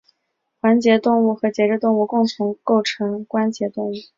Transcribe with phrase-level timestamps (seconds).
[0.59, 3.93] 环节动物和节肢动物共同构成关节动物。